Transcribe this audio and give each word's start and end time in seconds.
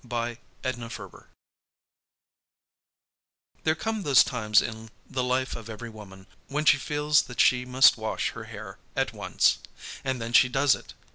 XI 0.03 0.37
SUN 0.63 0.87
DRIED 0.89 1.11
There 3.65 3.75
come 3.75 4.01
those 4.01 4.23
times 4.23 4.59
in 4.59 4.89
the 5.07 5.23
life 5.23 5.55
of 5.55 5.69
every 5.69 5.91
woman 5.91 6.25
when 6.47 6.65
she 6.65 6.77
feels 6.77 7.21
that 7.21 7.39
she 7.39 7.65
must 7.65 7.99
wash 7.99 8.31
her 8.31 8.45
hair 8.45 8.79
at 8.95 9.13
once. 9.13 9.59
And 10.03 10.19
then 10.19 10.33
she 10.33 10.49
does 10.49 10.73
it. 10.73 10.95